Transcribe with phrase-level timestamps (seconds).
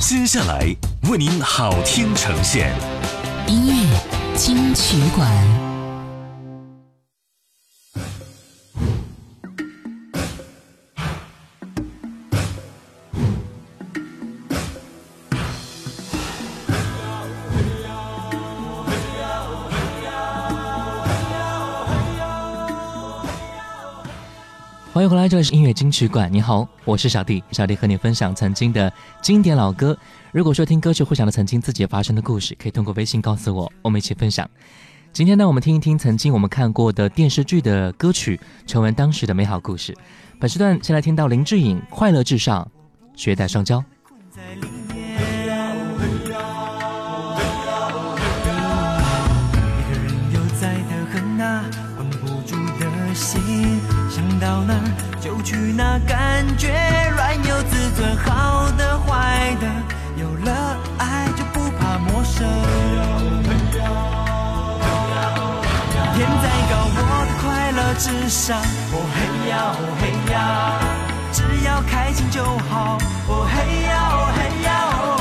[0.00, 0.74] 接下来
[1.10, 2.74] 为您好听呈现，
[3.46, 5.69] 音乐金曲馆。
[25.00, 26.30] 欢迎回来，这里是音乐金曲馆。
[26.30, 28.92] 你好，我是小弟，小弟和你分享曾经的
[29.22, 29.96] 经典老歌。
[30.30, 34.46] 如果说听歌曲会想到曾经自己发生的故事，可以通过微信告诉我，我们一起分享。
[35.10, 39.96] 今天呢，我们听一听曾经我们看过的电视剧的歌曲，重温当时的美好故事。
[40.38, 42.62] 本时段先来听到林志颖《快乐至上》，
[43.16, 43.82] 绝代双骄。
[55.82, 56.68] 那感觉，
[57.16, 59.66] 软有自尊，好的坏的，
[60.14, 62.46] 有了爱就不怕陌生。
[66.14, 68.58] 天再高，我的快乐至上。
[68.92, 70.36] 哦嘿呀哦嘿呀，
[71.32, 72.98] 只要开心就好。
[73.28, 73.56] 哦嘿
[73.88, 75.16] 呀哦嘿呀哦，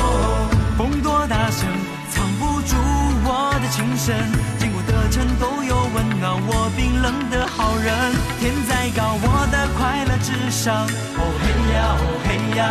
[0.78, 1.70] 风多大声，
[2.12, 2.76] 藏不住
[3.24, 4.28] 我的情深。
[4.60, 7.96] 经过的城都有温暖我冰冷的好人，
[8.42, 10.09] 天再高，我的快乐
[10.50, 10.86] 上。
[10.86, 12.62] 哦嘿呀哦嘿呀，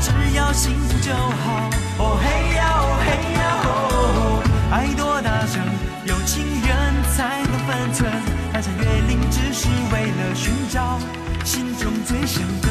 [0.00, 1.70] 只要幸福就好。
[1.98, 2.24] 哦嘿
[2.56, 3.06] 呀哦嘿
[3.38, 5.62] 呀哦，爱多大声，
[6.04, 6.70] 有情人
[7.14, 8.10] 才能分寸。
[8.52, 10.98] 翻山越岭只是为了寻找
[11.44, 12.68] 心中最想的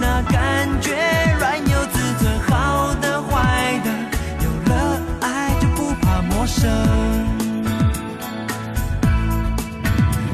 [0.00, 0.96] 那感觉
[1.38, 3.90] 软又自尊，好的坏的，
[4.42, 6.70] 有了爱就不怕陌生。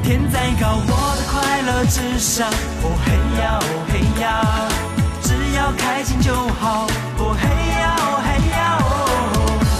[0.03, 2.47] 天再高，我的快乐至上。
[2.47, 3.11] 哦嘿
[3.41, 4.25] 呀哦嘿呀，
[5.21, 6.87] 只要开心就好。
[7.17, 7.43] 哦嘿
[7.81, 8.85] 呀哦嘿呀，哦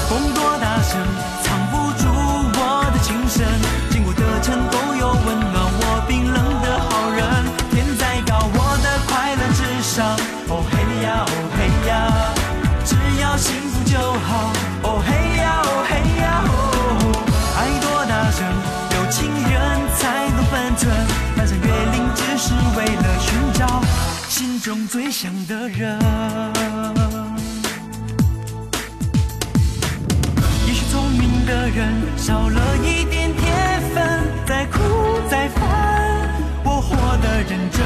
[0.09, 0.99] 风多大声，
[1.43, 2.03] 藏不住
[2.59, 2.59] 我
[2.91, 3.47] 的情深，
[3.89, 5.56] 经过的城都有温暖。
[24.99, 25.99] 最想的人。
[30.65, 34.79] 也许聪明的人少了一点天分，再苦
[35.29, 37.79] 再烦，我活得认真。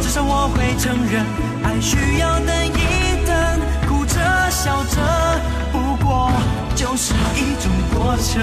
[0.00, 1.26] 至少我会承认，
[1.62, 4.16] 爱需要等一等，哭着
[4.50, 4.96] 笑着，
[5.70, 6.32] 不过
[6.74, 8.40] 就是一种过程。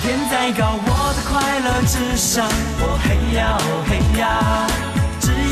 [0.00, 2.46] 天再高，我的快乐至上。
[2.46, 4.66] 哦嘿呀，哦嘿呀，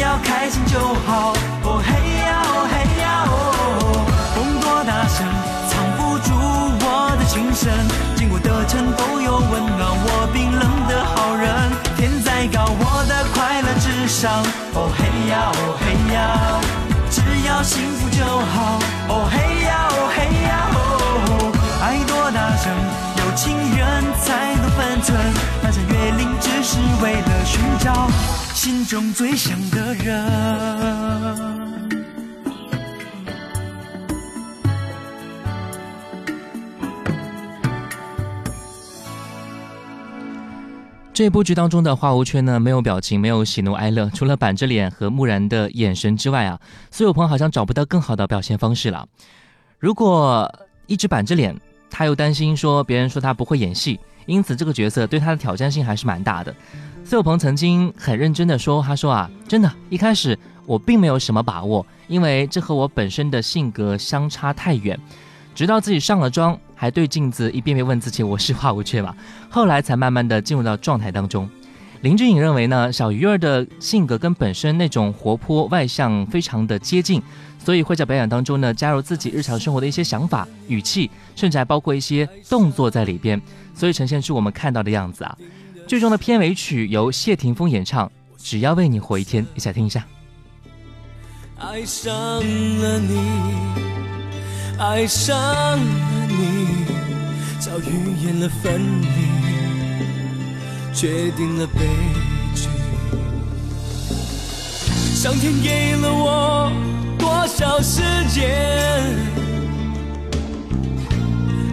[0.01, 1.35] 要开心就好。
[1.63, 1.93] 哦嘿
[2.25, 3.33] 呀，哦嘿呀哦，
[4.35, 5.29] 风多大声，
[5.69, 6.33] 藏不住
[6.81, 7.69] 我的情深。
[8.17, 11.53] 经过的城都有温暖我冰冷的好人。
[11.99, 14.33] 天再高，我的快乐至上。
[14.73, 16.19] 哦嘿呀，哦嘿呀，
[17.11, 18.81] 只要幸福就好。
[19.09, 20.19] 哦嘿呀，哦嘿
[20.49, 21.53] 呀哦，
[21.85, 22.73] 爱多大声。
[23.21, 25.19] 有情人才懂分寸，
[25.63, 28.09] 翻山越岭只是为了寻找
[28.63, 30.05] 心中最想的人。
[41.15, 46.61] 这部剧当中的花无缺呢，没有表情，没有喜怒哀乐，除了板着脸和木然的眼神之外啊，
[46.91, 49.07] 苏有朋好像找不到更好的表现方式了。
[49.79, 50.55] 如果
[50.87, 51.59] 一直板着脸。
[51.93, 56.55] 他又担心说别人说他不会演戏，因此这个角色对他的挑战性还是蛮大的。
[57.05, 64.99] 苏有朋曾经很认真的说：“他说啊，真的，一开始我并没有什么把握，因为这和我本身的性格相差太远。
[65.55, 69.15] 直到自己上了妆，还对镜子一遍遍问自己我是花无缺吗？
[69.49, 71.49] 后来才慢慢的进入到状态当中。”
[72.03, 77.23] 林志颖认为呢，小鱼儿的性格跟本身那种活泼外向非常的接近。
[77.63, 83.39] 所以会在表演当中呢，加入自己日常生活的一些想法、语气，甚至还包括一些动作在里边，
[83.75, 85.37] 所以呈现出我们看到的样子啊。
[85.87, 88.07] 剧中的片尾曲由谢霆锋演唱，
[88.39, 90.07] 《只要为你活一天》，一起来听一下。
[91.59, 93.21] 爱上了你，
[94.79, 96.69] 爱上了你
[97.59, 99.09] 早预言了分离，
[100.95, 101.81] 决定了悲
[102.55, 102.69] 剧。
[105.15, 106.73] 上天给了我
[107.19, 108.49] 多少时间？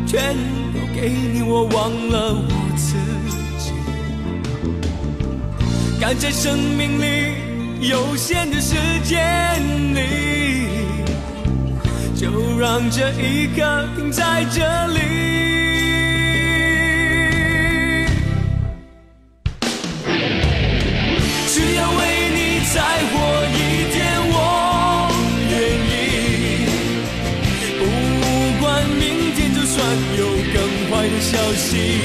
[0.08, 0.36] 全
[0.74, 2.96] 都给你，我忘了我自
[3.60, 3.74] 己。
[6.00, 7.36] 感谢生命里
[7.90, 9.62] 有限的时间
[9.94, 10.70] 里，
[12.16, 15.77] 就让这一刻停在这里。
[31.30, 32.00] 消息，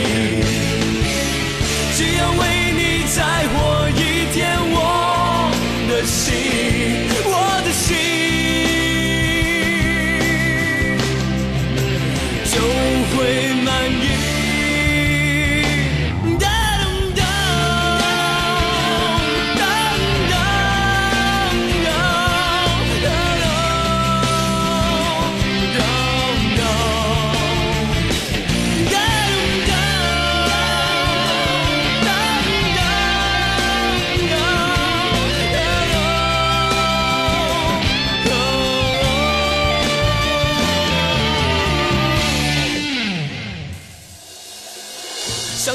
[1.96, 3.22] 只要为你在
[3.54, 3.61] 乎。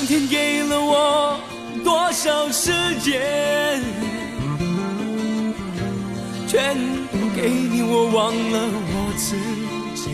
[0.08, 1.38] 天给了我
[1.84, 2.72] 多少时
[3.02, 3.84] 间？
[6.48, 6.78] 全
[7.12, 9.36] 部给你，我忘了我自
[10.02, 10.10] 己。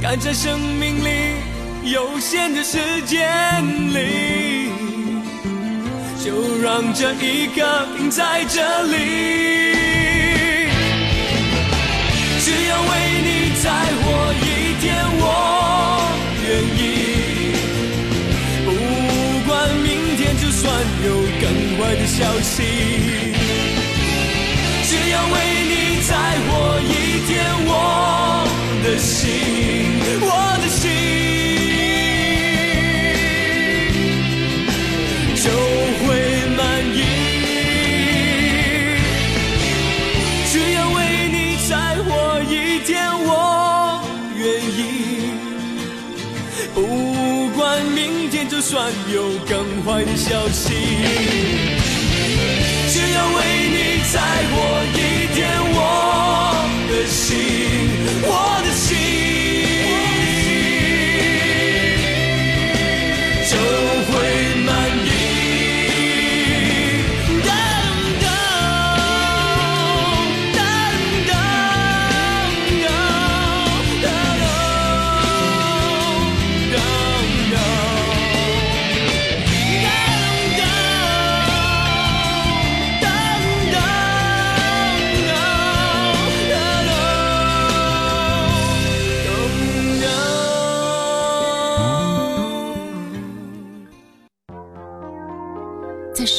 [0.00, 1.10] 赶在生命里
[1.92, 3.62] 有限的时间
[3.92, 4.70] 里，
[6.24, 8.96] 就让这一刻停在这里。
[12.40, 12.88] 只要为
[13.26, 13.68] 你再
[14.00, 14.44] 活一
[14.80, 14.86] 天，
[15.20, 15.57] 我
[20.60, 20.66] 算
[21.04, 21.08] 有
[21.40, 21.44] 更
[21.78, 22.56] 坏的消息，
[24.82, 25.34] 只要为
[25.68, 25.72] 你
[26.02, 26.12] 再
[26.48, 26.50] 活
[26.82, 26.92] 一
[27.28, 27.30] 天，
[27.64, 27.70] 我
[28.82, 29.24] 的心，
[30.20, 30.26] 我
[30.60, 30.82] 的心
[35.36, 35.46] 就
[36.02, 36.06] 会
[36.56, 36.60] 满
[36.92, 36.98] 意。
[40.50, 40.98] 只要为
[41.30, 41.36] 你
[41.68, 41.72] 再
[42.02, 42.08] 活
[42.50, 42.52] 一
[42.84, 43.30] 天，我
[44.36, 44.42] 愿
[44.76, 44.80] 意。
[46.74, 46.76] 不
[47.56, 47.60] 管
[47.94, 48.07] 明，
[48.48, 50.72] 就算有更坏的消息，
[52.88, 54.18] 只要为你再
[54.50, 54.56] 活
[54.94, 54.98] 一
[55.34, 55.38] 天，
[55.74, 55.76] 我
[56.88, 57.36] 的心，
[58.24, 58.32] 我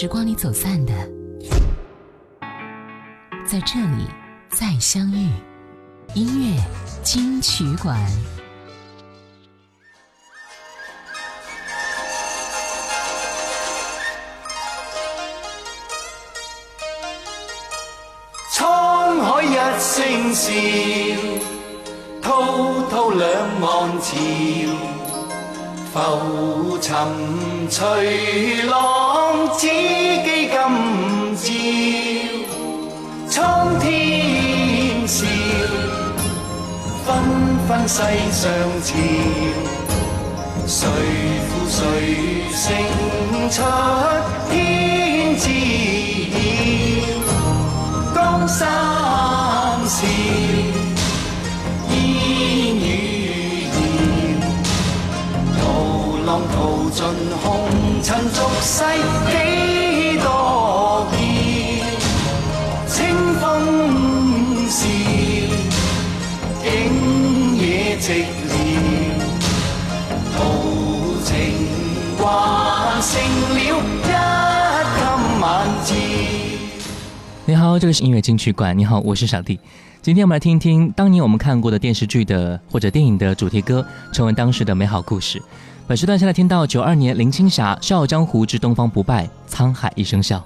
[0.02, 0.94] 时光里走散的，
[3.46, 4.08] 在这里
[4.50, 5.30] 再相遇。
[6.14, 6.64] 音乐
[7.04, 8.00] 金曲馆。
[18.54, 19.50] 沧海一
[19.82, 20.54] 声笑，
[22.22, 23.28] 滔滔两
[23.62, 24.16] 岸潮，
[25.92, 26.96] 浮沉
[27.70, 29.09] 随浪，
[29.40, 29.70] 此际
[30.26, 30.60] 今朝
[33.30, 35.26] 苍天笑
[37.06, 37.08] 纷
[37.66, 38.52] 纷世上
[38.84, 38.94] 潮
[40.68, 40.88] 谁
[41.48, 41.80] 负谁
[42.52, 42.68] 胜
[43.50, 43.64] 出
[44.52, 45.48] 天知
[46.34, 46.36] 晓
[48.14, 48.68] 江山
[49.88, 50.06] 笑
[51.92, 51.96] 烟
[52.76, 52.88] 雨
[55.58, 55.64] 遥涛
[56.26, 56.56] 浪淘
[56.92, 56.98] 尽
[57.42, 57.59] 红
[58.10, 58.84] 紅塵俗世
[59.30, 61.22] 幾多变，
[62.88, 63.06] 清
[63.38, 63.44] 風
[64.68, 64.82] 笑，
[66.64, 68.52] 景野寂寥，
[70.34, 70.42] 豪
[71.24, 71.30] 情
[72.18, 73.22] 還剩
[73.54, 73.64] 了一
[74.08, 74.12] 襟
[75.40, 75.94] 晚照。
[77.46, 78.76] 你好，这里是音乐金曲馆。
[78.76, 79.60] 你好，我是小弟。
[80.02, 85.40] 今天我们来听一听当年我们看过的电视剧的或者电影的主题歌，成为当时的美好故事。
[85.90, 90.40] 本时段先来听到九二年林青霞《笑傲江湖之东方不败》，沧海一声笑。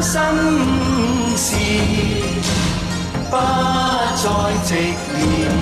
[0.00, 0.20] 心
[1.36, 1.54] 事，
[3.30, 3.36] 不
[4.16, 4.24] 再
[4.64, 4.74] 直
[5.12, 5.52] 面，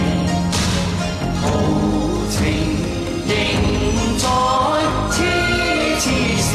[1.43, 1.45] 豪
[2.31, 2.39] 情
[3.27, 3.29] 仍
[4.17, 4.25] 在
[5.11, 5.19] 痴
[5.99, 6.07] 痴
[6.39, 6.55] 笑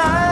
[0.00, 0.29] 时。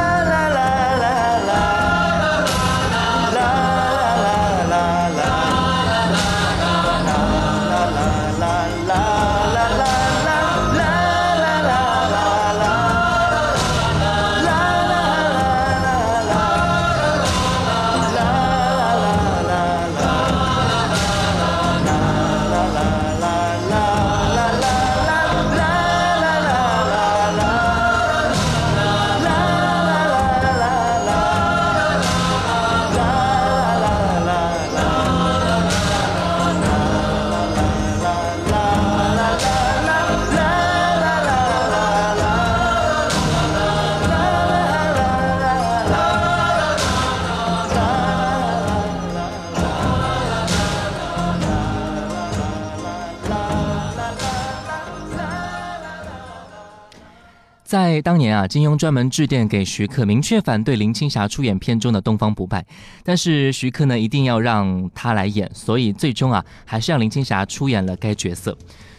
[58.03, 62.61] 当年啊，金庸专门致电给徐克，明确反对林青霞出演片中的《东方不败》，
[63.03, 68.57] 但是徐克呢，一定要让她来演，所以最终啊，还是让林青霞出演了该角色。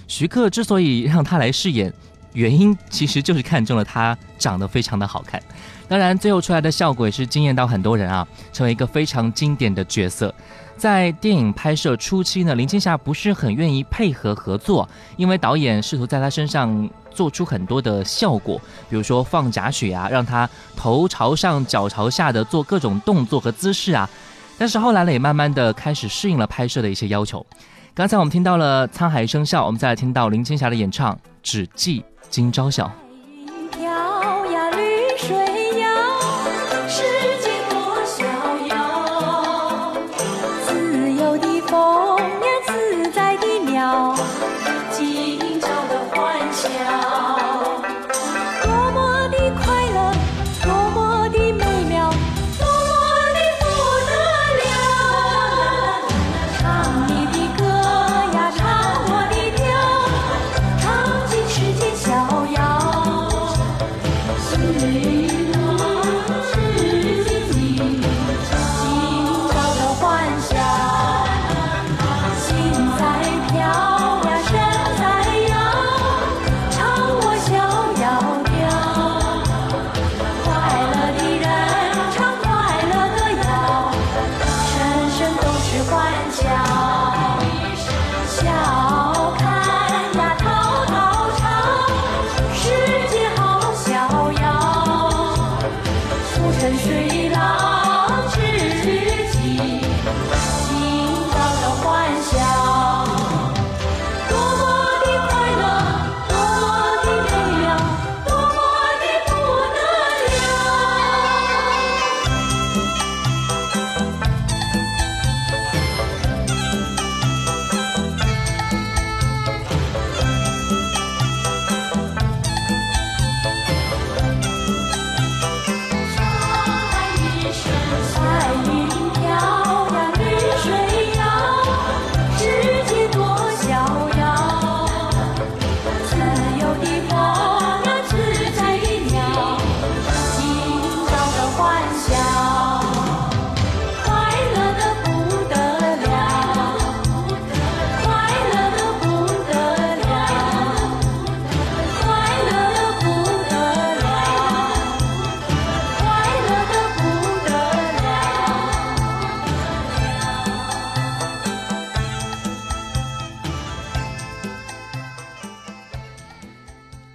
[0.08, 1.94] 徐克之所以让她来饰演，
[2.34, 5.41] 原因其实就是看中了她长得非常的好看。
[5.88, 10.34] 当然，最后出来的效果也是惊艳到很多人啊，成为一个非常经典的角色。
[10.79, 16.89] 在电影拍摄初期呢，林青霞不是很愿意配合合作，因为导演试图在她身上。
[17.12, 24.09] 做出很多的效果，比如说放假血啊，让她头朝上脚朝下的做各种动作和姿势啊。
[24.57, 27.45] 但是后来呢，也慢慢的开始适应了拍摄的一些要求。
[27.93, 32.86] 刚才我们听到了《沧海一声笑》，我们再来听到林青霞的演唱《只记今朝笑》。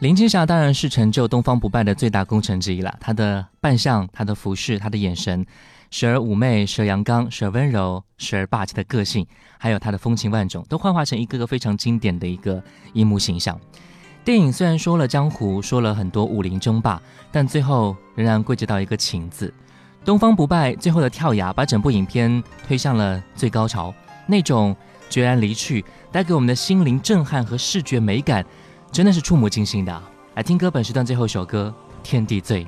[0.04, 2.94] 林青霞当然是成就东方不败的最大功臣之一了。
[3.00, 5.46] 她的扮相、她的服饰、她的眼神，
[5.90, 13.58] 时而妩媚，时而阳刚，时而温柔，时而霸气的个性，还有她的风情万种，都幻化成一个个非常经典的一个荧幕形象。
[14.22, 17.00] 电影虽然说了江湖，说了很多武林争霸，
[17.32, 19.50] 但最后仍然归结到一个情字。
[20.04, 23.94] 东方不败最后的跳崖，把整部影片推向了最高潮。
[24.26, 24.76] 那种
[25.08, 25.82] 决然离去，
[26.12, 28.44] 带给我们的心灵震撼和视觉美感。
[28.94, 30.02] 真的是触目惊心的，
[30.36, 31.74] 来听歌本时段最后一首歌
[32.04, 32.64] 《天地醉》。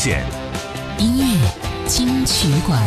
[0.00, 0.24] 现
[1.00, 1.24] 音乐
[1.88, 2.80] 金曲馆。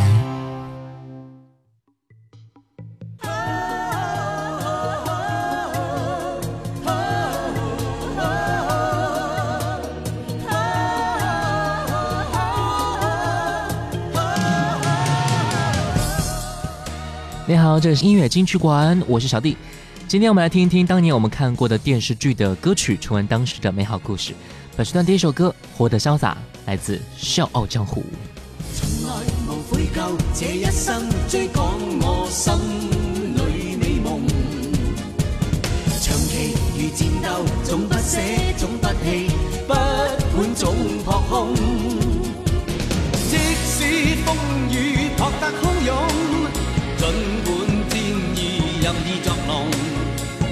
[17.46, 19.58] 你好，这里是音乐金曲馆，我是小弟。
[20.08, 24.34] 今天我们来听一听当年我们看过的电视剧的歌曲，重温当时的美好故事。
[24.78, 28.02] 本时段第一首歌《活得潇洒》，来自《笑傲江湖》。
[28.74, 29.16] 从来
[29.48, 31.64] 无悔疚，这一生追赶
[32.02, 32.54] 我心
[33.36, 34.22] 里美梦。
[36.02, 38.20] 长期如战斗，总不舍，
[38.58, 39.32] 总不弃，
[39.68, 41.56] 不管总扑空。
[43.30, 44.36] 即使风
[44.70, 45.90] 雨扑得汹涌，
[46.98, 47.02] 尽
[47.46, 47.50] 管
[47.90, 48.00] 战
[48.36, 48.40] 意
[48.82, 49.68] 任意作弄，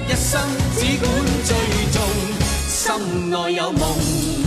[0.08, 0.40] 一生
[0.76, 1.08] 只管
[1.46, 1.50] 追
[1.92, 1.96] 踪，
[2.68, 4.39] 心内有梦。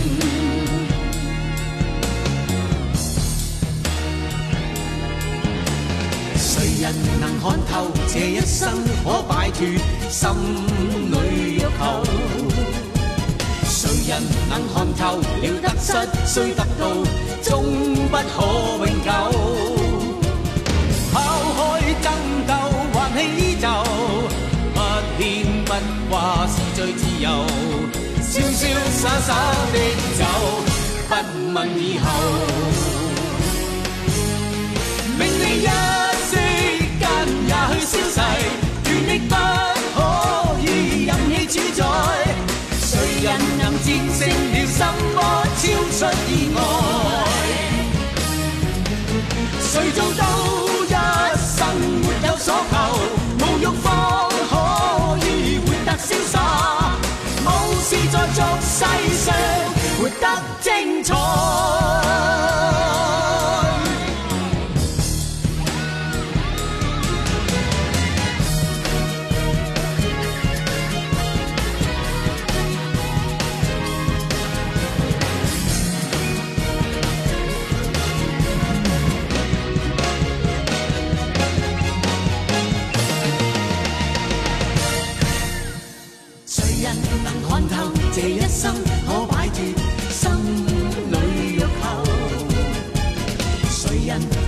[6.84, 8.68] 人能看透这一生
[9.02, 9.66] 可摆脱
[10.10, 10.28] 心
[11.10, 11.14] 里
[11.54, 12.04] 欲求？
[13.64, 15.24] 谁人能看透了
[15.62, 15.88] 得失
[16.26, 16.82] 虽得到，
[17.42, 17.64] 终
[18.10, 19.10] 不可永久？
[21.10, 21.14] 抛
[21.56, 21.58] 开
[22.02, 22.12] 争
[22.46, 22.52] 斗，
[22.92, 23.66] 还起依旧，
[24.74, 24.78] 不
[25.16, 25.22] 偏
[25.64, 25.72] 不
[26.10, 27.30] 挂是最自由，
[28.20, 28.60] 潇潇
[28.92, 29.32] 洒洒
[29.72, 29.74] 的
[30.18, 30.22] 走，
[31.08, 31.12] 不
[31.54, 32.04] 问以后。
[35.18, 35.66] 命里一
[43.84, 44.80] 战胜了什
[45.14, 45.18] 么
[45.58, 46.58] 超出意外？
[49.60, 50.22] 谁做到
[50.86, 50.90] 一
[51.36, 51.58] 生
[52.00, 52.74] 没有所求，
[53.40, 53.86] 无欲方
[54.48, 54.52] 可
[55.26, 56.34] 以活得潇洒，
[57.44, 57.46] 无
[57.82, 58.72] 事在俗世
[59.22, 59.26] 上
[59.98, 60.24] 活得
[60.62, 61.12] 精彩。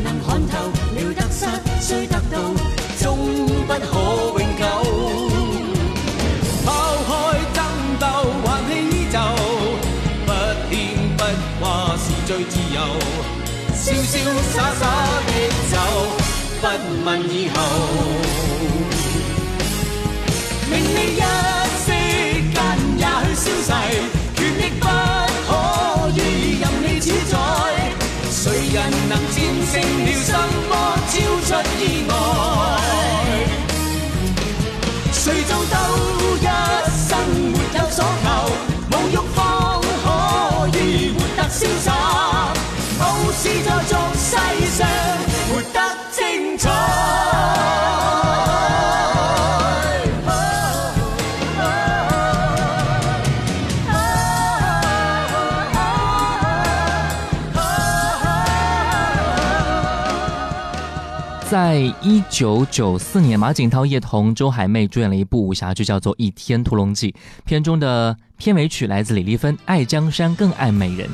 [0.03, 0.53] 能看透
[0.95, 1.47] 了得失
[1.81, 2.39] 虽得到，
[3.01, 3.85] 终不可
[4.39, 4.63] 永久？
[6.65, 6.69] 抛
[7.07, 7.11] 开
[7.55, 7.59] 争
[8.01, 8.05] 斗，
[8.45, 9.15] 还起衣袖，
[10.27, 10.29] 不
[10.69, 10.73] 偏
[11.17, 11.21] 不
[11.61, 11.65] 挂
[11.97, 12.79] 是最自由，
[13.75, 14.15] 潇潇
[14.53, 14.83] 洒洒
[15.27, 15.29] 的
[15.71, 15.75] 走，
[16.61, 16.65] 不
[17.05, 17.57] 问以后。
[31.47, 32.13] 出意外？
[35.13, 35.77] 谁做到
[36.41, 36.47] 一
[37.09, 37.09] 生
[37.53, 38.27] 没有所求，
[38.91, 39.37] 无欲方
[40.03, 40.05] 可
[40.77, 40.81] 以
[41.17, 41.89] 活得潇洒，
[42.99, 44.31] 无事在俗世
[44.77, 44.79] 上
[45.49, 45.77] 活得
[46.11, 46.65] 精彩。
[61.49, 67.13] 在一九九四年，马景涛、叶童、周海媚主演了一部武侠剧，叫做《倚天屠龙记》。
[67.45, 71.07] 片中的片尾曲来自李丽芬，《爱江山更爱美人》。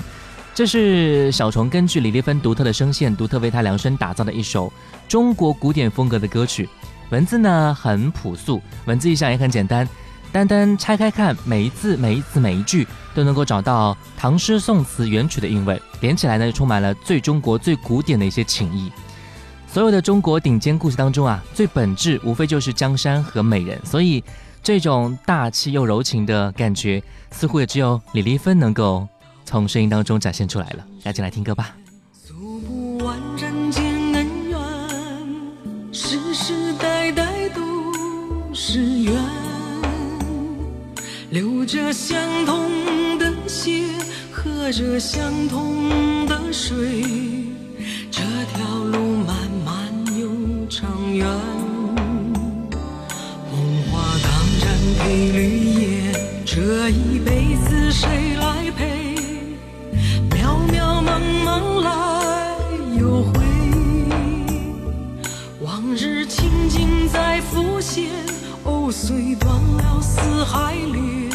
[0.54, 4.72] 这是小虫根据李丽芬独特的声线，独特为她量身打造的一首
[5.06, 6.66] 中国古典风格的歌曲。
[7.10, 9.86] 文字呢很朴素，文字意象也很简单，
[10.32, 18.90] 单单拆开看，每一字、每一字、每一句都能够找到唐诗宋词原曲的韵味，连起来呢，充满了最中国、最古典的一些情意。
[19.72, 24.22] 所有的中国顶尖故事当中啊，最本质无非就是江山和美人，所以
[24.62, 29.08] 这种大气又柔情的感觉，似乎也只有李丽芬能够
[29.46, 30.84] 从声音当中展现出来了。
[31.02, 31.74] 赶紧来听歌吧。
[32.12, 33.82] 诉不完人间
[34.12, 34.60] 恩怨，
[35.90, 37.62] 世世代代都
[38.52, 39.14] 是缘，
[41.30, 43.88] 流着相同的血，
[44.30, 47.02] 喝着相同的水，
[48.10, 48.20] 这
[48.54, 49.51] 条路漫漫
[50.74, 51.28] 长远。
[53.50, 54.32] 红花当
[54.64, 54.66] 然
[54.98, 55.38] 配绿
[55.74, 55.84] 叶，
[56.46, 59.14] 这一辈子谁来陪？
[60.30, 62.56] 渺渺茫茫来
[62.98, 63.32] 又回，
[65.60, 68.10] 往日情景在浮现，
[68.64, 71.30] 藕虽断了丝还连，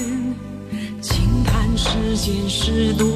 [1.00, 3.07] 轻叹世间事多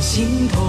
[0.00, 0.62] 心头。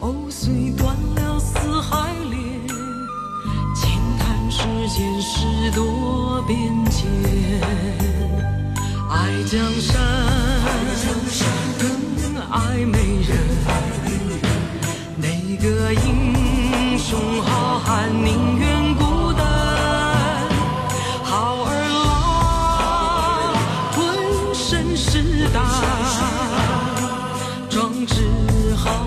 [0.00, 2.66] 藕虽断了丝还连。
[3.74, 4.58] 轻叹世
[4.88, 6.58] 间事多变
[6.90, 7.08] 迁，
[9.10, 9.92] 爱江山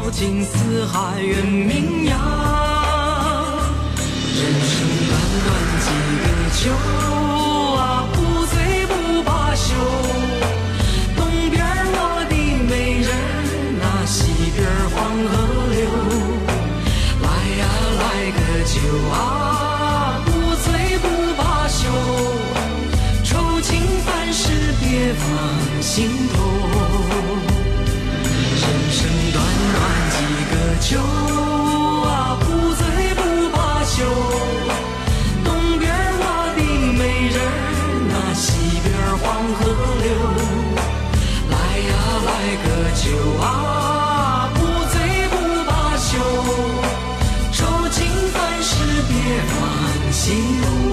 [0.05, 2.15] 豪情四海远名扬。
[4.35, 4.75] 人生
[5.07, 5.49] 短短
[5.81, 5.85] 几
[6.21, 6.69] 个秋
[50.25, 50.84] 心。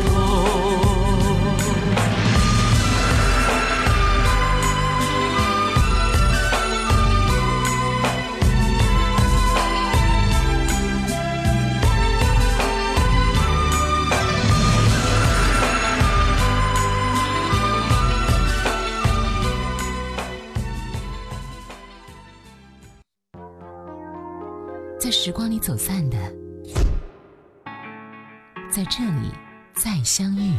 [30.15, 30.53] 相遇。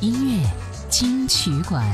[0.00, 0.48] 音乐
[0.88, 1.84] 金曲馆。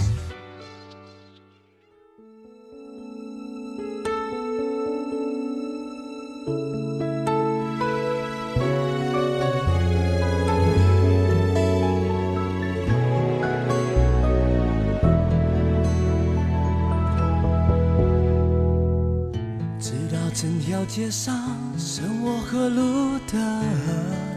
[19.81, 21.35] 知道整条街上
[21.79, 24.36] 剩我和路灯，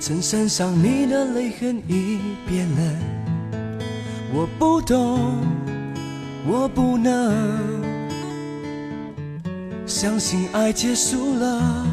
[0.00, 2.98] 衬衫上你的泪痕已变了。
[4.32, 5.38] 我不懂，
[6.46, 7.34] 我不能
[9.86, 11.86] 相信爱结束了。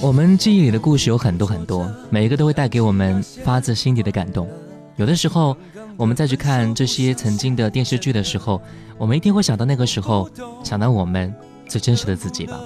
[0.00, 4.48] 我们记忆里的故事有很多很多，每一个都会带给我们发自心底的感动。
[4.96, 5.56] 有的时候，
[5.96, 8.62] 我们再去看这些曾经的电视剧的时候，
[8.98, 10.30] 我们一定会想到那个时候，
[10.62, 11.34] 想到我们
[11.66, 12.60] 最真实的自己吧。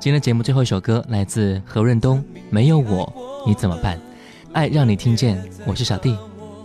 [0.00, 2.16] 今天节目最后一首歌来自何润东，
[2.48, 3.12] 《没有我
[3.46, 3.96] 你怎么办》，
[4.54, 6.16] 爱让你听见，我是小弟，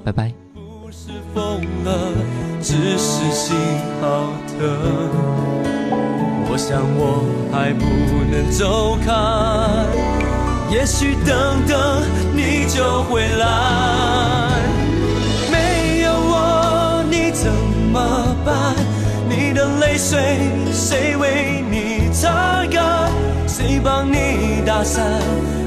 [0.06, 0.32] 拜拜。
[0.54, 2.14] 不是疯了，
[2.62, 3.54] 只是心
[4.00, 4.66] 好疼。
[6.50, 7.84] 我想我还不
[8.32, 9.12] 能走开，
[10.74, 13.44] 也许等等你就回来。
[15.52, 17.52] 没有我你怎
[17.92, 18.74] 么办？
[19.28, 20.38] 你的泪水
[20.72, 21.35] 谁为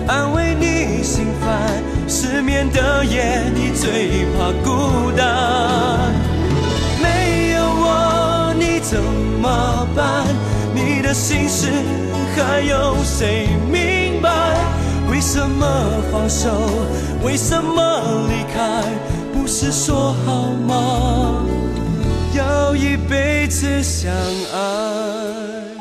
[0.07, 1.83] 安慰你心烦？
[2.07, 6.15] 失眠的夜，你最怕孤单。
[7.03, 10.25] 没有我你怎么办？
[10.73, 11.67] 你的心事
[12.37, 14.31] 还有谁明白？
[15.11, 15.67] 为什么
[16.13, 16.49] 放手？
[17.23, 18.83] 为什么离开？
[19.35, 21.45] 不是说好吗？
[22.35, 24.13] 要一辈子相
[24.55, 25.78] 爱。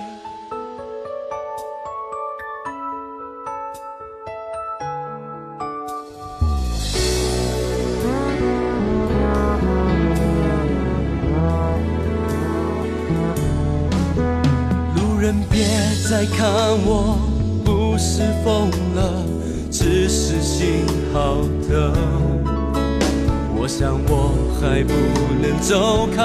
[15.27, 15.65] 人别
[16.09, 16.47] 再看
[16.85, 17.19] 我，
[17.65, 19.25] 不是疯了，
[19.69, 21.93] 只是心好疼。
[23.53, 24.93] 我想我还不
[25.41, 26.23] 能走开，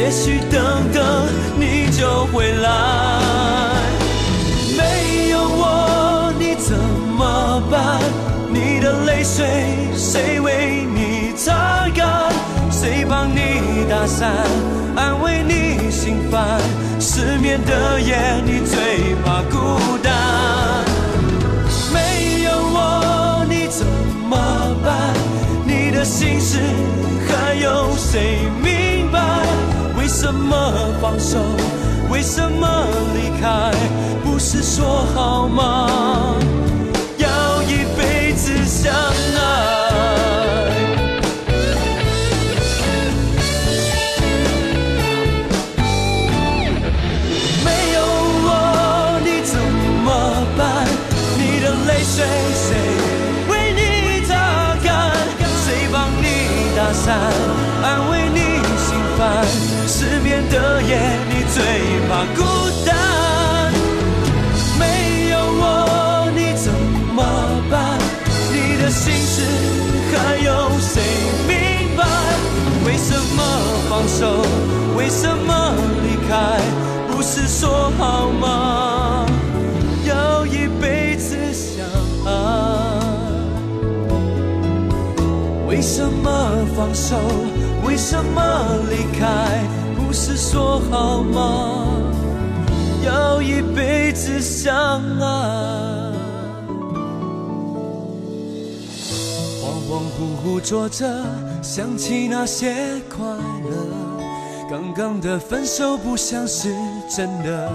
[0.00, 1.02] 也许等等
[1.58, 2.70] 你就回来。
[4.78, 7.98] 没有我你怎么办？
[8.54, 9.44] 你的泪水
[9.96, 12.30] 谁为你擦干？
[12.70, 14.32] 谁帮你打伞，
[14.94, 16.60] 安慰你心烦？
[17.14, 20.82] 失眠的夜，你最怕孤单。
[21.92, 23.86] 没有我你怎
[24.30, 24.34] 么
[24.82, 25.12] 办？
[25.66, 26.58] 你的心事
[27.28, 29.20] 还有谁明白？
[29.94, 30.72] 为什么
[31.02, 31.38] 放手？
[32.08, 33.70] 为什么离开？
[34.24, 36.34] 不是说好吗？
[37.18, 39.81] 要一辈子相爱。
[74.02, 74.26] 放手？
[74.96, 76.58] 为什么离开？
[77.08, 79.24] 不是说好吗？
[80.04, 81.86] 要一辈子相
[82.26, 82.30] 爱。
[85.68, 87.16] 为什么放手？
[87.84, 88.42] 为什么
[88.90, 89.62] 离开？
[89.96, 91.86] 不是说好吗？
[93.04, 96.10] 要一辈子相爱。
[99.62, 101.06] 恍恍惚惚坐着，
[101.62, 103.24] 想起那些快。
[104.72, 106.74] 刚刚的分手不像是
[107.06, 107.70] 真的，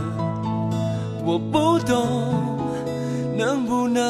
[1.23, 2.57] 我不懂，
[3.37, 4.03] 能不能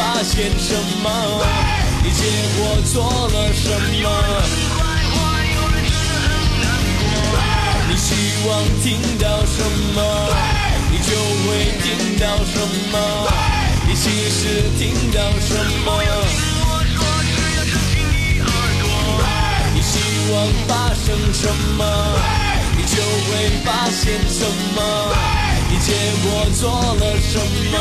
[0.00, 1.06] 发现什么。
[2.02, 2.24] 你结
[2.56, 2.58] 果
[2.90, 3.68] 做了什
[4.00, 4.08] 么？
[7.86, 8.08] 你希
[8.48, 8.48] 望
[8.82, 9.60] 听到什
[9.94, 9.98] 么，
[10.90, 11.10] 你就
[11.44, 11.48] 会
[11.82, 11.86] 听
[12.18, 12.56] 到什
[12.90, 12.94] 么。
[13.86, 14.40] 你其实
[14.78, 14.80] 听
[15.12, 15.52] 到什
[15.84, 15.88] 么？
[19.74, 19.94] 你希
[20.32, 20.34] 望
[20.66, 21.84] 发生什么，
[22.74, 23.28] 你就会
[23.66, 24.40] 发现什
[24.74, 24.78] 么。
[25.68, 25.92] 你结
[26.24, 26.26] 果
[26.58, 27.38] 做了什
[27.70, 27.74] 么？